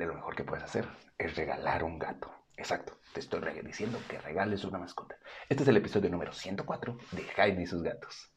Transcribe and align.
de 0.00 0.06
lo 0.06 0.14
mejor 0.14 0.34
que 0.34 0.44
puedes 0.44 0.64
hacer 0.64 0.86
es 1.18 1.36
regalar 1.36 1.84
un 1.84 1.98
gato. 1.98 2.32
Exacto, 2.56 2.98
te 3.12 3.20
estoy 3.20 3.42
diciendo 3.62 3.98
que 4.08 4.18
regales 4.18 4.64
una 4.64 4.78
mascota. 4.78 5.16
Este 5.46 5.62
es 5.62 5.68
el 5.68 5.76
episodio 5.76 6.08
número 6.08 6.32
104 6.32 6.96
de 7.12 7.22
Jaime 7.24 7.62
y 7.64 7.66
sus 7.66 7.82
gatos. 7.82 8.32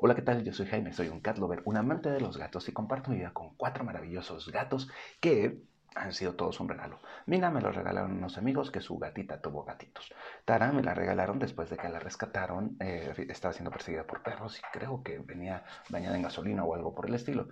Hola, 0.00 0.14
¿qué 0.14 0.20
tal? 0.20 0.44
Yo 0.44 0.52
soy 0.52 0.66
Jaime, 0.66 0.92
soy 0.92 1.08
un 1.08 1.20
cat 1.20 1.38
lover, 1.38 1.62
un 1.64 1.78
amante 1.78 2.10
de 2.10 2.20
los 2.20 2.36
gatos 2.36 2.68
y 2.68 2.72
comparto 2.72 3.10
mi 3.10 3.16
vida 3.16 3.32
con 3.32 3.56
cuatro 3.56 3.84
maravillosos 3.84 4.52
gatos 4.52 4.90
que 5.18 5.62
han 5.94 6.12
sido 6.12 6.34
todos 6.34 6.60
un 6.60 6.68
regalo. 6.68 7.00
Mina 7.26 7.50
me 7.50 7.60
lo 7.60 7.72
regalaron 7.72 8.12
unos 8.12 8.38
amigos 8.38 8.70
que 8.70 8.80
su 8.80 8.98
gatita 8.98 9.40
tuvo 9.40 9.64
gatitos. 9.64 10.12
Tara 10.44 10.72
me 10.72 10.82
la 10.82 10.94
regalaron 10.94 11.38
después 11.38 11.70
de 11.70 11.76
que 11.76 11.88
la 11.88 11.98
rescataron. 11.98 12.76
Eh, 12.80 13.12
estaba 13.28 13.52
siendo 13.52 13.70
perseguida 13.70 14.04
por 14.06 14.22
perros 14.22 14.58
y 14.58 14.62
creo 14.72 15.02
que 15.02 15.18
venía 15.18 15.64
bañada 15.88 16.16
en 16.16 16.22
gasolina 16.22 16.64
o 16.64 16.74
algo 16.74 16.94
por 16.94 17.06
el 17.06 17.14
estilo. 17.14 17.48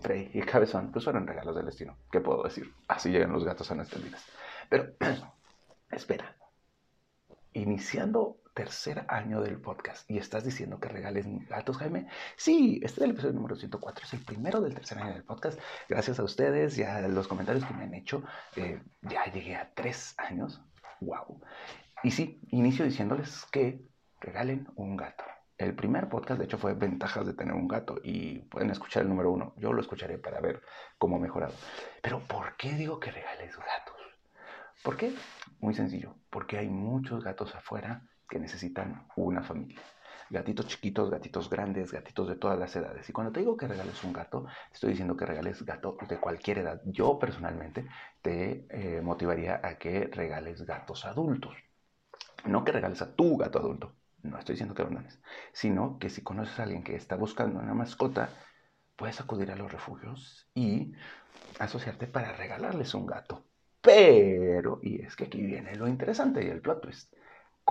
Frey 0.00 0.30
y 0.32 0.40
Cabezón, 0.40 0.90
pues 0.92 1.04
fueron 1.04 1.26
regalos 1.26 1.54
del 1.56 1.66
destino. 1.66 1.96
¿Qué 2.10 2.20
puedo 2.20 2.42
decir? 2.42 2.72
Así 2.88 3.10
llegan 3.10 3.32
los 3.32 3.44
gatos 3.44 3.70
a 3.70 3.74
nuestras 3.74 4.02
vidas. 4.02 4.24
Pero, 4.68 4.94
espera. 5.90 6.36
Iniciando 7.52 8.39
tercer 8.54 9.04
año 9.08 9.40
del 9.40 9.60
podcast 9.60 10.10
y 10.10 10.18
estás 10.18 10.44
diciendo 10.44 10.80
que 10.80 10.88
regales 10.88 11.26
gatos, 11.48 11.76
Jaime. 11.78 12.06
Sí, 12.36 12.80
este 12.82 13.00
es 13.00 13.04
el 13.04 13.10
episodio 13.12 13.34
número 13.34 13.56
104, 13.56 14.04
es 14.04 14.12
el 14.14 14.24
primero 14.24 14.60
del 14.60 14.74
tercer 14.74 14.98
año 14.98 15.14
del 15.14 15.24
podcast. 15.24 15.58
Gracias 15.88 16.18
a 16.18 16.24
ustedes 16.24 16.76
y 16.78 16.82
a 16.82 17.00
los 17.08 17.28
comentarios 17.28 17.64
que 17.64 17.74
me 17.74 17.84
han 17.84 17.94
hecho, 17.94 18.22
eh, 18.56 18.82
ya 19.02 19.24
llegué 19.32 19.56
a 19.56 19.72
tres 19.74 20.14
años. 20.18 20.60
¡Wow! 21.00 21.40
Y 22.02 22.10
sí, 22.10 22.40
inicio 22.48 22.84
diciéndoles 22.84 23.46
que 23.50 23.86
regalen 24.20 24.68
un 24.76 24.96
gato. 24.96 25.24
El 25.56 25.74
primer 25.74 26.08
podcast, 26.08 26.38
de 26.38 26.46
hecho, 26.46 26.56
fue 26.56 26.72
Ventajas 26.72 27.26
de 27.26 27.34
tener 27.34 27.54
un 27.54 27.68
gato 27.68 28.00
y 28.02 28.38
pueden 28.38 28.70
escuchar 28.70 29.02
el 29.02 29.10
número 29.10 29.30
uno. 29.30 29.52
Yo 29.58 29.74
lo 29.74 29.80
escucharé 29.82 30.16
para 30.16 30.40
ver 30.40 30.62
cómo 30.96 31.16
ha 31.16 31.20
mejorado. 31.20 31.52
Pero 32.02 32.20
¿por 32.20 32.56
qué 32.56 32.72
digo 32.72 32.98
que 32.98 33.10
regales 33.10 33.56
gatos? 33.58 33.96
¿Por 34.82 34.96
qué? 34.96 35.14
Muy 35.58 35.74
sencillo, 35.74 36.14
porque 36.30 36.56
hay 36.56 36.70
muchos 36.70 37.22
gatos 37.22 37.54
afuera 37.54 38.08
que 38.30 38.38
necesitan 38.38 39.06
una 39.16 39.42
familia. 39.42 39.80
Gatitos 40.30 40.68
chiquitos, 40.68 41.10
gatitos 41.10 41.50
grandes, 41.50 41.90
gatitos 41.90 42.28
de 42.28 42.36
todas 42.36 42.56
las 42.56 42.74
edades. 42.76 43.08
Y 43.08 43.12
cuando 43.12 43.32
te 43.32 43.40
digo 43.40 43.56
que 43.56 43.66
regales 43.66 44.04
un 44.04 44.12
gato, 44.12 44.46
estoy 44.72 44.90
diciendo 44.90 45.16
que 45.16 45.26
regales 45.26 45.64
gato 45.64 45.96
de 46.08 46.18
cualquier 46.18 46.58
edad. 46.58 46.80
Yo 46.84 47.18
personalmente 47.18 47.88
te 48.22 48.64
eh, 48.70 49.00
motivaría 49.02 49.60
a 49.62 49.76
que 49.76 50.06
regales 50.06 50.62
gatos 50.62 51.04
adultos. 51.04 51.56
No 52.44 52.64
que 52.64 52.70
regales 52.70 53.02
a 53.02 53.12
tu 53.16 53.36
gato 53.36 53.58
adulto. 53.58 53.96
No 54.22 54.38
estoy 54.38 54.52
diciendo 54.52 54.74
que 54.74 54.82
abandones. 54.82 55.20
Sino 55.52 55.98
que 55.98 56.10
si 56.10 56.22
conoces 56.22 56.60
a 56.60 56.62
alguien 56.62 56.84
que 56.84 56.94
está 56.94 57.16
buscando 57.16 57.58
una 57.58 57.74
mascota, 57.74 58.30
puedes 58.94 59.20
acudir 59.20 59.50
a 59.50 59.56
los 59.56 59.72
refugios 59.72 60.48
y 60.54 60.92
asociarte 61.58 62.06
para 62.06 62.32
regalarles 62.34 62.94
un 62.94 63.06
gato. 63.06 63.44
Pero, 63.80 64.78
y 64.82 65.02
es 65.02 65.16
que 65.16 65.24
aquí 65.24 65.42
viene 65.42 65.74
lo 65.74 65.88
interesante 65.88 66.44
y 66.44 66.50
el 66.50 66.60
plot 66.60 66.82
twist 66.82 67.12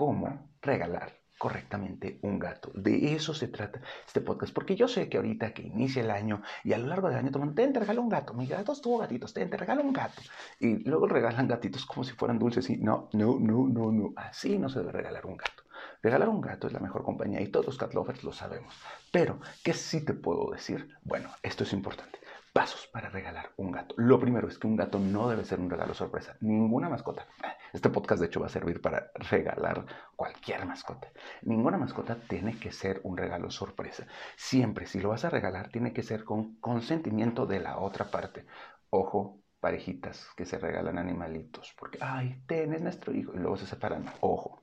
cómo 0.00 0.48
regalar 0.62 1.12
correctamente 1.36 2.20
un 2.22 2.38
gato. 2.38 2.70
De 2.72 3.12
eso 3.14 3.34
se 3.34 3.48
trata 3.48 3.82
este 4.06 4.22
podcast, 4.22 4.54
porque 4.54 4.74
yo 4.74 4.88
sé 4.88 5.10
que 5.10 5.18
ahorita 5.18 5.52
que 5.52 5.60
inicia 5.60 6.00
el 6.00 6.10
año 6.10 6.40
y 6.64 6.72
a 6.72 6.78
lo 6.78 6.86
largo 6.86 7.08
del 7.08 7.18
año 7.18 7.30
toman, 7.30 7.54
te 7.54 7.70
regalo 7.78 8.00
un 8.00 8.08
gato, 8.08 8.32
mi 8.32 8.46
gato 8.46 8.72
estuvo 8.72 8.96
gatitos, 8.96 9.34
te 9.34 9.44
regalo 9.44 9.82
un 9.82 9.92
gato. 9.92 10.22
Y 10.58 10.88
luego 10.88 11.06
regalan 11.06 11.46
gatitos 11.46 11.84
como 11.84 12.02
si 12.02 12.14
fueran 12.14 12.38
dulces 12.38 12.70
y 12.70 12.78
no, 12.78 13.10
no, 13.12 13.38
no, 13.38 13.68
no, 13.68 13.92
no, 13.92 14.14
así 14.16 14.58
no 14.58 14.70
se 14.70 14.78
debe 14.78 14.92
regalar 14.92 15.26
un 15.26 15.36
gato. 15.36 15.64
Regalar 16.02 16.30
un 16.30 16.40
gato 16.40 16.66
es 16.66 16.72
la 16.72 16.80
mejor 16.80 17.04
compañía 17.04 17.42
y 17.42 17.48
todos 17.48 17.66
los 17.66 17.76
cat 17.76 17.92
lovers 17.92 18.24
lo 18.24 18.32
sabemos. 18.32 18.74
Pero, 19.12 19.38
¿qué 19.62 19.74
sí 19.74 20.02
te 20.02 20.14
puedo 20.14 20.50
decir? 20.50 20.96
Bueno, 21.02 21.28
esto 21.42 21.64
es 21.64 21.74
importante. 21.74 22.20
Pasos 22.52 22.88
para 22.88 23.08
regalar 23.08 23.52
un 23.58 23.70
gato. 23.70 23.94
Lo 23.96 24.18
primero 24.18 24.48
es 24.48 24.58
que 24.58 24.66
un 24.66 24.74
gato 24.74 24.98
no 24.98 25.28
debe 25.28 25.44
ser 25.44 25.60
un 25.60 25.70
regalo 25.70 25.94
sorpresa. 25.94 26.36
Ninguna 26.40 26.88
mascota. 26.88 27.28
Este 27.72 27.90
podcast 27.90 28.20
de 28.20 28.26
hecho 28.26 28.40
va 28.40 28.46
a 28.46 28.50
servir 28.50 28.80
para 28.80 29.12
regalar 29.14 29.86
cualquier 30.16 30.66
mascota. 30.66 31.12
Ninguna 31.42 31.78
mascota 31.78 32.16
tiene 32.16 32.58
que 32.58 32.72
ser 32.72 33.00
un 33.04 33.16
regalo 33.16 33.52
sorpresa. 33.52 34.04
Siempre, 34.36 34.86
si 34.86 34.98
lo 34.98 35.10
vas 35.10 35.24
a 35.24 35.30
regalar, 35.30 35.68
tiene 35.68 35.92
que 35.92 36.02
ser 36.02 36.24
con 36.24 36.56
consentimiento 36.56 37.46
de 37.46 37.60
la 37.60 37.78
otra 37.78 38.10
parte. 38.10 38.46
Ojo, 38.90 39.42
parejitas 39.60 40.26
que 40.36 40.44
se 40.44 40.58
regalan 40.58 40.98
animalitos. 40.98 41.72
Porque, 41.78 41.98
ay, 42.00 42.42
ten, 42.48 42.74
es 42.74 42.82
nuestro 42.82 43.14
hijo. 43.14 43.32
Y 43.32 43.38
luego 43.38 43.58
se 43.58 43.66
separan. 43.66 44.06
Ojo. 44.22 44.60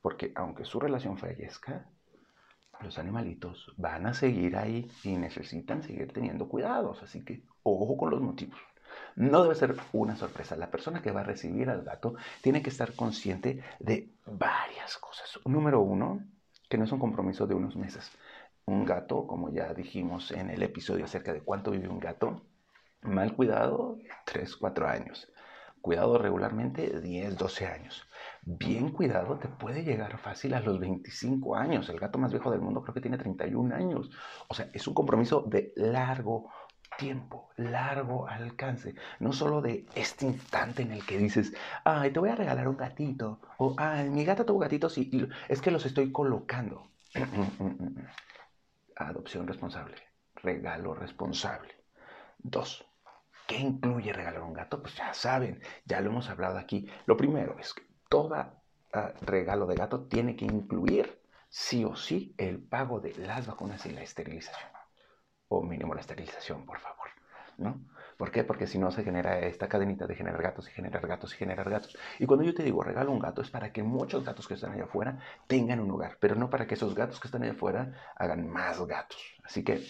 Porque 0.00 0.32
aunque 0.34 0.64
su 0.64 0.80
relación 0.80 1.16
fallezca, 1.16 1.88
los 2.80 2.98
animalitos 2.98 3.72
van 3.76 4.06
a 4.06 4.14
seguir 4.14 4.56
ahí 4.56 4.90
y 5.04 5.16
necesitan 5.16 5.82
seguir 5.82 6.12
teniendo 6.12 6.48
cuidados. 6.48 7.02
Así 7.02 7.24
que 7.24 7.42
ojo 7.62 7.96
con 7.96 8.10
los 8.10 8.20
motivos. 8.20 8.58
No 9.16 9.42
debe 9.42 9.54
ser 9.54 9.76
una 9.92 10.16
sorpresa. 10.16 10.56
La 10.56 10.70
persona 10.70 11.02
que 11.02 11.10
va 11.10 11.20
a 11.20 11.24
recibir 11.24 11.68
al 11.70 11.82
gato 11.82 12.14
tiene 12.42 12.62
que 12.62 12.70
estar 12.70 12.94
consciente 12.94 13.62
de 13.80 14.10
varias 14.26 14.96
cosas. 14.98 15.38
Número 15.44 15.80
uno, 15.80 16.20
que 16.68 16.78
no 16.78 16.84
es 16.84 16.92
un 16.92 16.98
compromiso 16.98 17.46
de 17.46 17.54
unos 17.54 17.76
meses. 17.76 18.10
Un 18.64 18.84
gato, 18.84 19.26
como 19.26 19.50
ya 19.50 19.72
dijimos 19.74 20.30
en 20.30 20.50
el 20.50 20.62
episodio 20.62 21.04
acerca 21.04 21.32
de 21.32 21.40
cuánto 21.40 21.70
vive 21.70 21.88
un 21.88 22.00
gato, 22.00 22.42
mal 23.02 23.34
cuidado, 23.34 23.98
3, 24.24 24.56
4 24.56 24.88
años. 24.88 25.28
Cuidado 25.80 26.18
regularmente, 26.18 27.00
10, 27.00 27.36
12 27.36 27.66
años 27.66 28.08
bien 28.48 28.90
cuidado, 28.92 29.38
te 29.38 29.48
puede 29.48 29.84
llegar 29.84 30.16
fácil 30.18 30.54
a 30.54 30.60
los 30.60 30.78
25 30.78 31.54
años. 31.54 31.88
El 31.90 32.00
gato 32.00 32.18
más 32.18 32.32
viejo 32.32 32.50
del 32.50 32.62
mundo 32.62 32.82
creo 32.82 32.94
que 32.94 33.00
tiene 33.00 33.18
31 33.18 33.74
años. 33.74 34.10
O 34.48 34.54
sea, 34.54 34.70
es 34.72 34.86
un 34.88 34.94
compromiso 34.94 35.42
de 35.46 35.72
largo 35.76 36.50
tiempo, 36.96 37.50
largo 37.56 38.26
alcance, 38.26 38.94
no 39.20 39.32
solo 39.32 39.60
de 39.60 39.86
este 39.94 40.26
instante 40.26 40.82
en 40.82 40.92
el 40.92 41.04
que 41.04 41.18
dices, 41.18 41.52
ay, 41.84 42.10
te 42.10 42.18
voy 42.18 42.30
a 42.30 42.34
regalar 42.34 42.66
un 42.66 42.76
gatito, 42.76 43.40
o 43.58 43.74
ay, 43.76 44.10
mi 44.10 44.24
gata 44.24 44.44
tuvo 44.44 44.58
gatitos 44.58 44.98
y, 44.98 45.28
es 45.48 45.60
que 45.60 45.70
los 45.70 45.84
estoy 45.86 46.10
colocando. 46.10 46.90
Adopción 48.96 49.46
responsable, 49.46 49.96
regalo 50.36 50.94
responsable. 50.94 51.74
Dos, 52.38 52.84
¿qué 53.48 53.56
incluye 53.56 54.12
regalar 54.12 54.42
un 54.42 54.52
gato? 54.52 54.80
Pues 54.82 54.94
ya 54.94 55.12
saben, 55.14 55.60
ya 55.86 56.00
lo 56.00 56.10
hemos 56.10 56.28
hablado 56.28 56.58
aquí. 56.58 56.86
Lo 57.06 57.16
primero 57.16 57.58
es 57.58 57.72
que 57.72 57.82
todo 58.08 58.34
ah, 58.34 59.12
regalo 59.22 59.66
de 59.66 59.74
gato 59.74 60.06
tiene 60.06 60.36
que 60.36 60.44
incluir 60.44 61.20
sí 61.48 61.82
o 61.84 61.96
sí 61.96 62.34
el 62.36 62.62
pago 62.62 63.00
de 63.00 63.14
las 63.16 63.46
vacunas 63.46 63.84
y 63.86 63.90
la 63.90 64.02
esterilización. 64.02 64.70
O 65.48 65.62
mínimo 65.62 65.94
la 65.94 66.02
esterilización, 66.02 66.66
por 66.66 66.78
favor. 66.78 67.08
¿no? 67.56 67.80
¿Por 68.18 68.30
qué? 68.30 68.44
Porque 68.44 68.66
si 68.66 68.78
no 68.78 68.90
se 68.90 69.02
genera 69.02 69.38
esta 69.40 69.68
cadenita 69.68 70.06
de 70.06 70.14
generar 70.14 70.42
gatos 70.42 70.68
y 70.68 70.72
generar 70.72 71.06
gatos 71.06 71.32
y 71.32 71.36
generar 71.38 71.70
gatos. 71.70 71.96
Y 72.18 72.26
cuando 72.26 72.44
yo 72.44 72.54
te 72.54 72.62
digo 72.62 72.82
regalo 72.82 73.12
un 73.12 73.18
gato 73.18 73.40
es 73.40 73.50
para 73.50 73.72
que 73.72 73.82
muchos 73.82 74.24
gatos 74.24 74.46
que 74.46 74.54
están 74.54 74.72
allá 74.72 74.84
afuera 74.84 75.18
tengan 75.46 75.80
un 75.80 75.90
hogar, 75.90 76.18
pero 76.20 76.34
no 76.34 76.50
para 76.50 76.66
que 76.66 76.74
esos 76.74 76.94
gatos 76.94 77.18
que 77.18 77.28
están 77.28 77.42
allá 77.42 77.52
afuera 77.52 77.94
hagan 78.16 78.46
más 78.48 78.78
gatos. 78.86 79.18
Así 79.42 79.64
que 79.64 79.86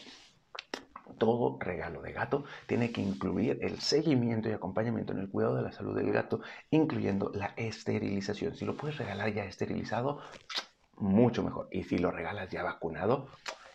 todo 1.19 1.58
regalo 1.60 2.02
de 2.02 2.12
gato 2.12 2.44
tiene 2.66 2.92
que 2.92 3.00
incluir 3.00 3.58
el 3.62 3.80
seguimiento 3.80 4.48
y 4.48 4.52
acompañamiento 4.52 5.12
en 5.12 5.20
el 5.20 5.30
cuidado 5.30 5.56
de 5.56 5.62
la 5.62 5.72
salud 5.72 5.96
del 5.96 6.12
gato, 6.12 6.41
incluyendo 6.70 7.30
la 7.34 7.54
esterilización. 7.56 8.54
Si 8.54 8.64
lo 8.64 8.76
puedes 8.76 8.98
regalar 8.98 9.32
ya 9.32 9.44
esterilizado, 9.44 10.20
mucho 10.96 11.42
mejor. 11.42 11.69
Y 11.70 11.84
si 11.84 11.98
lo 11.98 12.10
regalas 12.10 12.50
ya 12.50 12.62
vacunado, 12.62 13.28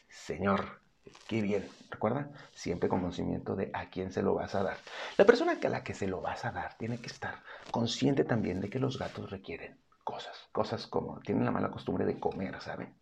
señor, 0.10 0.82
qué 1.28 1.42
bien. 1.42 1.68
Recuerda, 1.90 2.32
siempre 2.52 2.90
con 2.90 3.02
conocimiento 3.02 3.56
de 3.56 3.70
a 3.74 3.90
quién 3.90 4.12
se 4.12 4.22
lo 4.22 4.34
vas 4.34 4.56
a 4.56 4.64
dar. 4.64 4.78
La 5.18 5.26
persona 5.26 5.58
a 5.62 5.70
la 5.70 5.84
que 5.84 5.94
se 5.94 6.08
lo 6.08 6.22
vas 6.22 6.46
a 6.46 6.52
dar 6.52 6.78
tiene 6.78 7.00
que 7.00 7.08
estar 7.08 7.44
consciente 7.72 8.24
también 8.24 8.62
de 8.62 8.70
que 8.70 8.80
los 8.80 8.98
gatos 8.98 9.30
requieren 9.30 9.80
cosas. 10.04 10.50
Cosas 10.52 10.88
como 10.88 11.20
tienen 11.22 11.46
la 11.46 11.52
mala 11.52 11.72
costumbre 11.72 12.06
de 12.06 12.20
comer, 12.20 12.60
¿saben? 12.62 12.94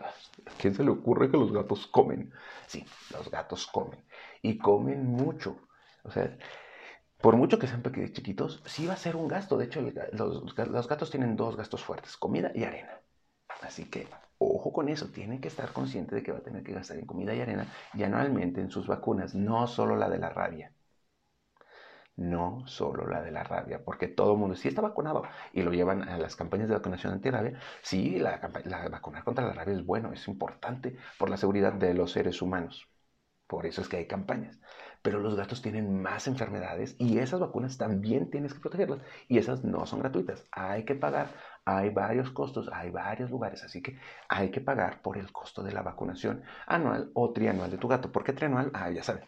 ¿A 0.00 0.50
quién 0.58 0.74
se 0.74 0.84
le 0.84 0.90
ocurre 0.90 1.30
que 1.30 1.36
los 1.36 1.52
gatos 1.52 1.86
comen? 1.86 2.32
Sí, 2.66 2.84
los 3.12 3.30
gatos 3.30 3.66
comen. 3.66 4.04
Y 4.42 4.58
comen 4.58 5.06
mucho. 5.06 5.58
O 6.04 6.10
sea, 6.10 6.36
por 7.20 7.36
mucho 7.36 7.58
que 7.58 7.66
sean 7.66 7.82
pequeños 7.82 8.12
chiquitos, 8.12 8.62
sí 8.64 8.86
va 8.86 8.94
a 8.94 8.96
ser 8.96 9.16
un 9.16 9.28
gasto. 9.28 9.56
De 9.56 9.66
hecho, 9.66 9.82
los, 10.12 10.54
gatos 10.54 11.10
tienen 11.10 11.36
dos 11.36 11.56
gastos 11.56 11.84
fuertes, 11.84 12.16
comida 12.16 12.50
y 12.54 12.64
arena. 12.64 13.00
Así 13.62 13.84
que, 13.84 14.08
ojo 14.38 14.72
con 14.72 14.88
eso, 14.88 15.08
tiene 15.08 15.40
que 15.40 15.48
estar 15.48 15.72
consciente 15.72 16.14
de 16.14 16.22
que 16.22 16.32
va 16.32 16.38
a 16.38 16.42
tener 16.42 16.62
que 16.62 16.72
gastar 16.72 16.98
en 16.98 17.06
comida 17.06 17.34
y 17.34 17.40
arena 17.40 17.66
y 17.92 18.02
anualmente 18.02 18.60
en 18.60 18.70
sus 18.70 18.86
vacunas, 18.86 19.34
no 19.34 19.66
solo 19.66 19.96
la 19.96 20.08
de 20.08 20.18
la 20.18 20.30
rabia 20.30 20.72
no 22.16 22.66
solo 22.66 23.06
la 23.08 23.22
de 23.22 23.30
la 23.30 23.42
rabia, 23.44 23.82
porque 23.84 24.08
todo 24.08 24.32
el 24.34 24.38
mundo 24.38 24.54
sí 24.56 24.68
está 24.68 24.82
vacunado 24.82 25.22
y 25.52 25.62
lo 25.62 25.72
llevan 25.72 26.02
a 26.08 26.18
las 26.18 26.36
campañas 26.36 26.68
de 26.68 26.74
vacunación 26.74 27.12
antirrabia. 27.14 27.58
Sí, 27.82 28.18
la, 28.18 28.40
la 28.64 28.88
vacunar 28.88 29.24
contra 29.24 29.46
la 29.46 29.52
rabia 29.54 29.74
es 29.74 29.84
bueno, 29.86 30.12
es 30.12 30.28
importante 30.28 30.96
por 31.18 31.30
la 31.30 31.36
seguridad 31.36 31.72
de 31.72 31.94
los 31.94 32.12
seres 32.12 32.42
humanos. 32.42 32.86
Por 33.46 33.66
eso 33.66 33.80
es 33.82 33.88
que 33.88 33.96
hay 33.98 34.06
campañas. 34.06 34.58
pero 35.02 35.18
los 35.20 35.34
gatos 35.36 35.60
tienen 35.62 36.00
más 36.00 36.26
enfermedades 36.28 36.94
y 36.98 37.18
esas 37.18 37.40
vacunas 37.40 37.76
también 37.78 38.30
tienes 38.30 38.54
que 38.54 38.60
protegerlas 38.60 39.00
y 39.28 39.38
esas 39.38 39.64
no 39.64 39.84
son 39.86 40.00
gratuitas. 40.00 40.46
Hay 40.52 40.84
que 40.84 40.94
pagar, 40.94 41.34
hay 41.64 41.90
varios 41.90 42.30
costos, 42.30 42.68
hay 42.72 42.90
varios 42.90 43.30
lugares, 43.30 43.62
así 43.64 43.82
que 43.82 43.98
hay 44.28 44.50
que 44.50 44.60
pagar 44.60 45.02
por 45.02 45.18
el 45.18 45.32
costo 45.32 45.62
de 45.62 45.72
la 45.72 45.82
vacunación 45.82 46.42
anual 46.66 47.10
o 47.14 47.32
trianual 47.32 47.70
de 47.70 47.78
tu 47.78 47.88
gato. 47.88 48.12
¿Por 48.12 48.24
qué 48.24 48.32
trianual? 48.32 48.70
Ah, 48.74 48.90
ya 48.90 49.02
saben 49.02 49.24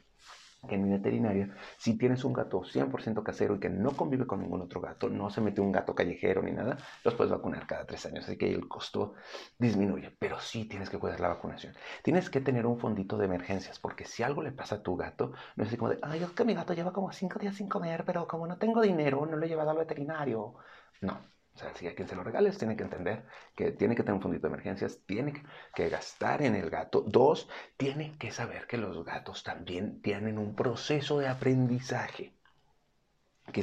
que 0.68 0.76
en 0.76 0.84
mi 0.84 0.90
veterinaria, 0.90 1.54
si 1.76 1.98
tienes 1.98 2.24
un 2.24 2.32
gato 2.32 2.62
100% 2.64 3.24
casero 3.24 3.56
y 3.56 3.60
que 3.60 3.68
no 3.68 3.96
convive 3.96 4.26
con 4.26 4.40
ningún 4.40 4.62
otro 4.62 4.80
gato, 4.80 5.08
no 5.08 5.28
se 5.30 5.40
mete 5.40 5.60
un 5.60 5.72
gato 5.72 5.94
callejero 5.94 6.42
ni 6.42 6.52
nada, 6.52 6.78
los 7.04 7.14
puedes 7.14 7.32
vacunar 7.32 7.66
cada 7.66 7.84
tres 7.86 8.06
años, 8.06 8.24
así 8.24 8.36
que 8.38 8.52
el 8.52 8.68
costo 8.68 9.14
disminuye, 9.58 10.10
pero 10.18 10.38
sí 10.40 10.64
tienes 10.66 10.88
que 10.90 10.98
cuidar 10.98 11.20
la 11.20 11.28
vacunación. 11.28 11.74
Tienes 12.02 12.30
que 12.30 12.40
tener 12.40 12.66
un 12.66 12.78
fondito 12.78 13.16
de 13.18 13.24
emergencias, 13.26 13.78
porque 13.80 14.04
si 14.04 14.22
algo 14.22 14.42
le 14.42 14.52
pasa 14.52 14.76
a 14.76 14.82
tu 14.82 14.96
gato, 14.96 15.32
no 15.56 15.64
es 15.64 15.68
así 15.68 15.76
como 15.76 15.90
de, 15.90 15.98
ay, 16.02 16.22
es 16.22 16.30
que 16.30 16.44
mi 16.44 16.54
gato 16.54 16.74
lleva 16.74 16.92
como 16.92 17.12
cinco 17.12 17.38
días 17.40 17.56
sin 17.56 17.68
comer, 17.68 18.04
pero 18.04 18.26
como 18.28 18.46
no 18.46 18.58
tengo 18.58 18.82
dinero, 18.82 19.26
no 19.26 19.36
lo 19.36 19.44
he 19.44 19.48
llevado 19.48 19.70
al 19.70 19.78
veterinario. 19.78 20.54
No, 21.00 21.18
o 21.54 21.58
sea, 21.58 21.74
si 21.74 21.86
a 21.86 21.94
quien 21.94 22.08
se 22.08 22.16
lo 22.16 22.24
regales 22.24 22.58
tiene 22.58 22.76
que 22.76 22.84
entender 22.84 23.26
que 23.54 23.72
tiene 23.72 23.94
que 23.94 24.02
tener 24.02 24.14
un 24.14 24.22
fondito 24.22 24.46
de 24.46 24.54
emergencias, 24.54 25.00
tiene 25.06 25.42
que 25.74 25.88
gastar 25.88 26.42
en 26.42 26.54
el 26.54 26.70
gato. 26.70 27.02
Dos, 27.06 27.48
tiene 27.76 28.16
que 28.18 28.30
saber 28.30 28.66
que 28.66 28.78
los 28.78 29.04
gatos 29.04 29.42
también 29.42 30.00
tienen 30.00 30.38
un 30.38 30.54
proceso 30.54 31.18
de 31.18 31.28
aprendizaje 31.28 32.34
que, 33.52 33.62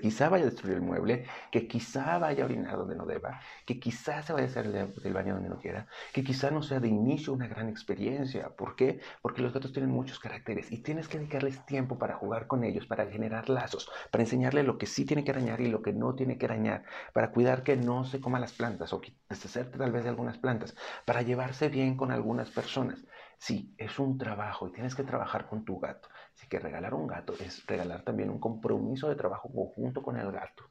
quizá 0.00 0.28
vaya 0.28 0.44
a 0.44 0.50
destruir 0.50 0.74
el 0.74 0.82
mueble, 0.82 1.24
que 1.50 1.66
quizá 1.66 2.18
vaya 2.18 2.42
a 2.42 2.46
orinar 2.46 2.76
donde 2.76 2.96
no 2.96 3.06
deba, 3.06 3.40
que 3.64 3.80
quizá 3.80 4.22
se 4.22 4.32
vaya 4.32 4.46
a 4.46 4.48
hacer 4.50 4.66
el, 4.66 5.12
baño 5.12 5.34
donde 5.34 5.48
no 5.48 5.58
quiera, 5.58 5.86
que 6.12 6.22
quizá 6.22 6.50
no 6.50 6.62
sea 6.62 6.80
de 6.80 6.88
inicio 6.88 7.32
una 7.32 7.48
gran 7.48 7.68
experiencia. 7.68 8.50
¿Por 8.50 8.76
qué? 8.76 9.00
Porque 9.22 9.42
los 9.42 9.52
gatos 9.52 9.72
tienen 9.72 9.90
muchos 9.90 10.18
caracteres 10.18 10.70
y 10.72 10.78
tienes 10.82 11.08
que 11.08 11.18
dedicarles 11.18 11.64
tiempo 11.66 11.98
para 11.98 12.16
jugar 12.16 12.46
con 12.46 12.64
ellos, 12.64 12.86
para 12.86 13.06
generar 13.06 13.48
lazos, 13.48 13.90
para 14.10 14.24
enseñarle 14.24 14.62
lo 14.62 14.78
que 14.78 14.86
sí 14.86 15.04
tiene 15.04 15.24
que 15.24 15.30
arañar 15.30 15.60
y 15.60 15.68
lo 15.68 15.82
que 15.82 15.92
no 15.92 16.14
tiene 16.14 16.38
que 16.38 16.46
arañar, 16.46 16.84
para 17.12 17.30
cuidar 17.30 17.62
que 17.62 17.76
no 17.76 18.04
se 18.04 18.20
coma 18.20 18.40
las 18.40 18.52
plantas 18.52 18.92
o 18.92 19.00
deshacerte 19.28 19.78
tal 19.78 19.92
vez 19.92 20.04
de 20.04 20.10
algunas 20.10 20.38
plantas, 20.38 20.74
para 21.04 21.22
llevarse 21.22 21.68
bien 21.68 21.96
con 21.96 22.10
algunas 22.10 22.50
personas. 22.50 23.04
Sí, 23.40 23.74
es 23.78 23.98
un 23.98 24.18
trabajo 24.18 24.68
y 24.68 24.72
tienes 24.72 24.94
que 24.94 25.02
trabajar 25.02 25.46
con 25.48 25.64
tu 25.64 25.80
gato. 25.80 26.08
Así 26.36 26.46
que 26.46 26.58
regalar 26.58 26.92
un 26.94 27.06
gato 27.06 27.32
es 27.40 27.66
regalar 27.66 28.02
también 28.04 28.28
un 28.30 28.38
compromiso 28.38 29.08
de 29.08 29.16
trabajo 29.16 29.50
conjunto 29.52 30.02
con 30.02 30.16
el 30.18 30.30
gato. 30.30 30.64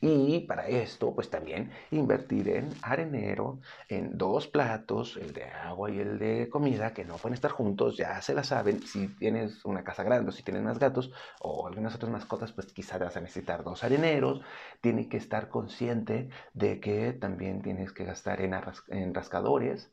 Y 0.00 0.40
para 0.40 0.68
esto, 0.68 1.14
pues 1.14 1.30
también 1.30 1.70
invertir 1.92 2.48
en 2.50 2.70
arenero, 2.82 3.60
en 3.88 4.18
dos 4.18 4.46
platos, 4.48 5.16
el 5.16 5.32
de 5.32 5.44
agua 5.44 5.90
y 5.90 6.00
el 6.00 6.18
de 6.18 6.48
comida, 6.50 6.94
que 6.94 7.04
no 7.04 7.16
pueden 7.16 7.34
estar 7.34 7.50
juntos, 7.52 7.96
ya 7.96 8.22
se 8.22 8.34
la 8.34 8.44
saben. 8.44 8.82
Si 8.82 9.08
tienes 9.16 9.64
una 9.64 9.84
casa 9.84 10.04
grande 10.04 10.30
o 10.30 10.32
si 10.32 10.42
tienes 10.44 10.62
más 10.62 10.78
gatos 10.78 11.12
o 11.40 11.66
algunas 11.68 11.94
otras 11.96 12.12
mascotas, 12.12 12.52
pues 12.52 12.72
quizás 12.72 13.00
vas 13.00 13.16
a 13.16 13.20
necesitar 13.22 13.64
dos 13.64 13.84
areneros. 13.84 14.40
Tienes 14.80 15.08
que 15.08 15.18
estar 15.18 15.48
consciente 15.48 16.28
de 16.54 16.80
que 16.80 17.12
también 17.14 17.62
tienes 17.62 17.92
que 17.92 18.04
gastar 18.04 18.40
en, 18.42 18.54
en 18.88 19.14
rascadores. 19.14 19.90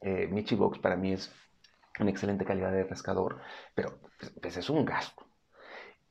Eh, 0.00 0.28
para 0.82 0.96
mí 0.96 1.12
es 1.12 1.32
una 2.00 2.10
excelente 2.10 2.44
calidad 2.44 2.72
de 2.72 2.84
rascador, 2.84 3.40
pero 3.74 3.98
pues, 4.18 4.32
pues, 4.40 4.56
es 4.56 4.70
un 4.70 4.84
gasto. 4.84 5.24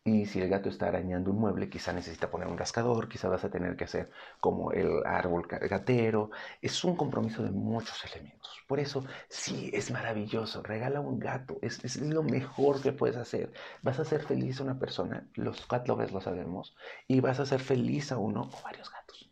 Y 0.06 0.26
si 0.26 0.42
el 0.42 0.50
gato 0.50 0.68
está 0.68 0.88
arañando 0.90 1.32
un 1.32 1.40
mueble, 1.40 1.70
quizá 1.70 1.94
necesita 1.94 2.30
poner 2.30 2.50
un 2.50 2.58
rascador, 2.58 3.08
quizá 3.08 3.30
vas 3.30 3.46
a 3.46 3.50
tener 3.50 3.78
que 3.78 3.86
hacer 3.86 4.12
como 4.42 4.74
el 4.74 5.06
árbol 5.06 5.48
gatero. 5.48 6.30
Es 6.62 6.84
un 6.84 6.98
compromiso 6.98 7.42
de 7.42 7.52
muchos 7.52 8.04
elementos. 8.04 8.62
Por 8.68 8.82
eso, 8.82 9.06
sí, 9.30 9.70
es 9.74 9.92
maravilloso. 9.92 10.62
Regala 10.62 11.00
un 11.00 11.20
gato. 11.20 11.58
Es, 11.62 11.86
es 11.86 12.02
lo 12.02 12.22
mejor 12.22 12.82
que 12.82 12.92
puedes 12.92 13.16
hacer. 13.16 13.54
Vas 13.82 13.98
a 14.00 14.02
hacer 14.02 14.24
feliz 14.24 14.60
a 14.60 14.64
una 14.64 14.78
persona, 14.78 15.26
los 15.36 15.66
cat 15.68 15.88
lovers 15.88 16.12
lo 16.12 16.20
sabemos, 16.20 16.76
y 17.08 17.22
vas 17.22 17.40
a 17.40 17.44
hacer 17.44 17.62
feliz 17.62 18.12
a 18.12 18.18
uno 18.18 18.50
o 18.54 18.62
varios 18.62 18.92
gatos. 18.92 19.32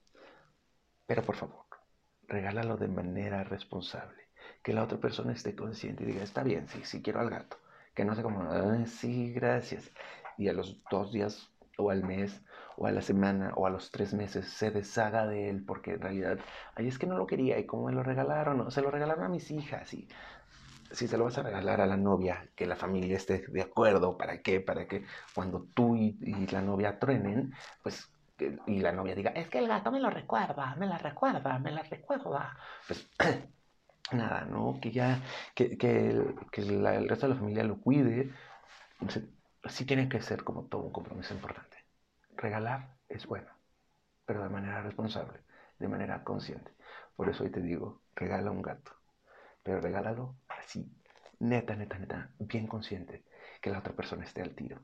Pero 1.05 1.21
por 1.23 1.35
favor, 1.35 1.65
regálalo 2.29 2.77
de 2.77 2.87
manera 2.87 3.43
responsable 3.43 4.30
que 4.63 4.73
la 4.73 4.83
otra 4.83 4.99
persona 4.99 5.33
esté 5.33 5.55
consciente 5.55 6.03
y 6.03 6.07
diga, 6.07 6.23
está 6.23 6.43
bien, 6.43 6.67
sí, 6.67 6.81
sí 6.83 7.01
quiero 7.01 7.19
al 7.19 7.29
gato. 7.29 7.57
Que 7.93 8.05
no 8.05 8.15
sea 8.15 8.23
como, 8.23 8.47
sí, 8.85 9.33
gracias. 9.33 9.91
Y 10.37 10.47
a 10.47 10.53
los 10.53 10.81
dos 10.89 11.11
días 11.11 11.49
o 11.77 11.89
al 11.89 12.03
mes 12.03 12.41
o 12.77 12.87
a 12.87 12.91
la 12.91 13.01
semana 13.01 13.53
o 13.55 13.65
a 13.67 13.69
los 13.69 13.91
tres 13.91 14.13
meses 14.13 14.47
se 14.47 14.71
deshaga 14.71 15.27
de 15.27 15.49
él 15.49 15.63
porque 15.65 15.93
en 15.93 16.01
realidad, 16.01 16.39
ay, 16.75 16.87
es 16.87 16.97
que 16.97 17.07
no 17.07 17.17
lo 17.17 17.27
quería 17.27 17.59
y 17.59 17.65
como 17.65 17.85
me 17.87 17.91
lo 17.91 18.03
regalaron, 18.03 18.71
se 18.71 18.81
lo 18.81 18.91
regalaron 18.91 19.25
a 19.25 19.29
mis 19.29 19.51
hijas 19.51 19.93
y 19.93 20.07
si 20.91 21.07
se 21.07 21.17
lo 21.17 21.25
vas 21.25 21.37
a 21.37 21.43
regalar 21.43 21.79
a 21.81 21.87
la 21.87 21.97
novia, 21.97 22.49
que 22.55 22.65
la 22.65 22.75
familia 22.75 23.15
esté 23.15 23.45
de 23.47 23.61
acuerdo, 23.61 24.17
¿para 24.17 24.41
qué? 24.41 24.59
Para 24.59 24.87
que 24.87 25.05
cuando 25.33 25.67
tú 25.73 25.95
y, 25.95 26.17
y 26.21 26.47
la 26.47 26.61
novia 26.61 26.99
truenen, 26.99 27.53
pues 27.81 28.11
y 28.65 28.79
la 28.79 28.91
novia 28.91 29.15
diga, 29.15 29.31
es 29.31 29.47
que 29.49 29.59
el 29.59 29.67
gato 29.67 29.91
me 29.91 29.99
lo 29.99 30.09
recuerda, 30.09 30.75
me 30.75 30.87
la 30.87 30.97
recuerda, 30.97 31.59
me 31.59 31.71
la 31.71 31.83
recuerda. 31.83 32.57
Pues 32.87 33.09
nada, 34.13 34.45
¿no? 34.45 34.79
Que 34.81 34.91
ya, 34.91 35.21
que, 35.55 35.77
que, 35.77 36.09
el 36.09 37.09
resto 37.09 37.27
de 37.27 37.33
la 37.33 37.39
familia 37.39 37.63
lo 37.63 37.79
cuide. 37.79 38.31
sí 39.69 39.85
tiene 39.85 40.09
que 40.09 40.21
ser 40.21 40.43
como 40.43 40.65
todo 40.65 40.83
un 40.83 40.91
compromiso 40.91 41.33
importante. 41.33 41.77
Regalar 42.37 42.95
es 43.09 43.25
bueno, 43.27 43.49
pero 44.25 44.43
de 44.43 44.49
manera 44.49 44.81
responsable, 44.81 45.39
de 45.79 45.87
manera 45.87 46.23
consciente. 46.23 46.71
Por 47.15 47.29
eso 47.29 47.43
hoy 47.43 47.51
te 47.51 47.61
digo, 47.61 48.01
regala 48.15 48.51
un 48.51 48.61
gato, 48.61 48.91
pero 49.63 49.81
regálalo 49.81 50.35
así, 50.47 50.91
neta, 51.39 51.75
neta, 51.75 51.97
neta, 51.99 52.31
bien 52.39 52.67
consciente, 52.67 53.23
que 53.61 53.69
la 53.69 53.79
otra 53.79 53.93
persona 53.93 54.25
esté 54.25 54.41
al 54.41 54.55
tiro. 54.55 54.79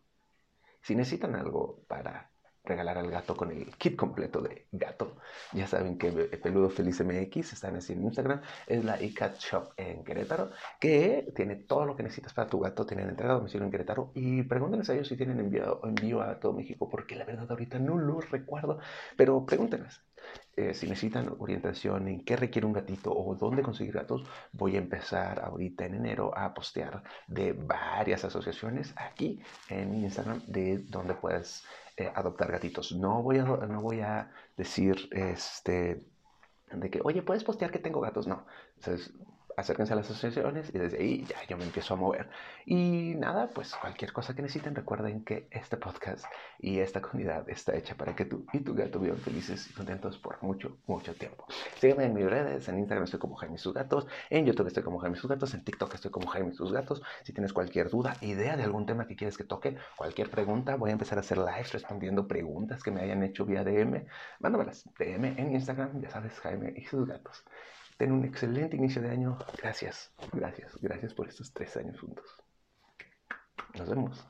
Si 0.81 0.95
necesitan 0.95 1.35
algo 1.35 1.83
para 1.87 2.31
regalar 2.67 2.97
al 2.97 3.09
gato 3.09 3.35
con 3.35 3.51
el 3.51 3.75
kit 3.77 3.95
completo 3.95 4.41
de 4.41 4.67
gato. 4.71 5.17
Ya 5.53 5.67
saben 5.67 5.97
que 5.97 6.11
Peludo 6.11 6.69
Feliz 6.69 7.01
MX 7.03 7.53
están 7.53 7.75
así 7.77 7.93
en 7.93 8.03
Instagram. 8.03 8.41
Es 8.67 8.83
la 8.83 9.01
iCat 9.01 9.39
Shop 9.39 9.73
en 9.77 10.03
Querétaro, 10.03 10.51
que 10.79 11.31
tiene 11.35 11.55
todo 11.55 11.85
lo 11.85 11.95
que 11.95 12.03
necesitas 12.03 12.33
para 12.33 12.49
tu 12.49 12.59
gato. 12.59 12.85
Tienen 12.85 13.09
entrega 13.09 13.33
a 13.33 13.37
domicilio 13.37 13.65
en 13.65 13.71
Querétaro. 13.71 14.11
Y 14.13 14.43
pregúntenles 14.43 14.89
a 14.89 14.93
ellos 14.93 15.07
si 15.07 15.17
tienen 15.17 15.39
envío, 15.39 15.81
envío 15.83 16.21
a 16.21 16.39
todo 16.39 16.53
México, 16.53 16.89
porque 16.89 17.15
la 17.15 17.25
verdad 17.25 17.49
ahorita 17.49 17.79
no 17.79 17.97
lo 17.97 18.21
recuerdo. 18.21 18.79
Pero 19.15 19.45
pregúntenles. 19.45 20.01
Eh, 20.55 20.73
si 20.73 20.87
necesitan 20.87 21.35
orientación 21.37 22.07
en 22.07 22.25
qué 22.25 22.35
requiere 22.35 22.65
un 22.65 22.73
gatito 22.73 23.13
o 23.15 23.35
dónde 23.35 23.61
conseguir 23.61 23.93
gatos, 23.93 24.23
voy 24.51 24.75
a 24.75 24.79
empezar 24.79 25.39
ahorita 25.39 25.85
en 25.85 25.95
enero 25.95 26.35
a 26.35 26.53
postear 26.53 27.03
de 27.27 27.53
varias 27.53 28.25
asociaciones 28.25 28.93
aquí 28.97 29.39
en 29.69 29.93
Instagram 29.93 30.41
de 30.47 30.79
donde 30.79 31.13
puedes 31.13 31.63
eh, 31.95 32.11
adoptar 32.13 32.51
gatitos. 32.51 32.91
No 32.91 33.21
voy 33.21 33.37
a, 33.37 33.43
no 33.43 33.81
voy 33.81 34.01
a 34.01 34.31
decir 34.55 35.07
este, 35.11 36.03
de 36.71 36.89
que, 36.89 37.01
oye, 37.03 37.21
puedes 37.21 37.43
postear 37.43 37.71
que 37.71 37.79
tengo 37.79 38.01
gatos. 38.01 38.25
No. 38.27 38.45
Acérquense 39.57 39.93
a 39.93 39.95
las 39.95 40.09
asociaciones 40.09 40.69
y 40.73 40.77
desde 40.77 40.99
ahí 40.99 41.25
ya 41.27 41.35
yo 41.49 41.57
me 41.57 41.65
empiezo 41.65 41.95
a 41.95 41.97
mover. 41.97 42.29
Y 42.65 43.15
nada, 43.15 43.49
pues 43.49 43.73
cualquier 43.73 44.13
cosa 44.13 44.35
que 44.35 44.43
necesiten, 44.43 44.75
recuerden 44.75 45.23
que 45.25 45.47
este 45.49 45.77
podcast 45.77 46.25
y 46.59 46.77
esta 46.77 47.01
comunidad 47.01 47.49
está 47.49 47.75
hecha 47.75 47.95
para 47.95 48.15
que 48.15 48.25
tú 48.25 48.45
y 48.53 48.59
tu 48.59 48.75
gato 48.75 48.99
vivan 48.99 49.17
felices 49.17 49.67
y 49.69 49.73
contentos 49.73 50.19
por 50.19 50.41
mucho, 50.43 50.77
mucho 50.85 51.15
tiempo. 51.15 51.45
Sígueme 51.79 52.05
en 52.05 52.13
mis 52.13 52.25
redes, 52.25 52.69
en 52.69 52.77
Instagram 52.77 53.05
estoy 53.05 53.19
como 53.19 53.35
Jaime 53.35 53.57
Sus 53.57 53.73
Gatos, 53.73 54.05
en 54.29 54.45
YouTube 54.45 54.67
estoy 54.67 54.83
como 54.83 54.99
Jaime 54.99 55.17
Sus 55.17 55.29
Gatos, 55.29 55.53
en 55.55 55.63
TikTok 55.63 55.95
estoy 55.95 56.11
como 56.11 56.27
Jaime 56.27 56.53
Sus 56.53 56.71
Gatos. 56.71 57.01
Si 57.23 57.33
tienes 57.33 57.51
cualquier 57.51 57.89
duda, 57.89 58.15
idea 58.21 58.55
de 58.57 58.63
algún 58.63 58.85
tema 58.85 59.07
que 59.07 59.15
quieres 59.15 59.37
que 59.37 59.43
toque, 59.43 59.75
cualquier 59.95 60.29
pregunta, 60.29 60.75
voy 60.75 60.91
a 60.91 60.93
empezar 60.93 61.17
a 61.17 61.21
hacer 61.21 61.39
lives 61.39 61.73
respondiendo 61.73 62.27
preguntas 62.27 62.83
que 62.83 62.91
me 62.91 63.01
hayan 63.01 63.23
hecho 63.23 63.43
vía 63.43 63.63
DM. 63.63 64.05
Mándamelas 64.39 64.87
DM 64.99 65.25
en 65.39 65.51
Instagram, 65.53 65.99
ya 65.99 66.11
sabes, 66.11 66.39
Jaime 66.41 66.73
y 66.75 66.85
sus 66.85 67.07
gatos. 67.07 67.43
Ten 67.97 68.11
un 68.11 68.23
excelente 68.25 68.75
inicio 68.75 69.01
de 69.01 69.09
año. 69.09 69.37
Gracias, 69.57 70.11
gracias, 70.31 70.77
gracias 70.81 71.13
por 71.13 71.27
estos 71.27 71.51
tres 71.51 71.75
años 71.77 71.99
juntos. 71.99 72.25
Nos 73.75 73.89
vemos. 73.89 74.27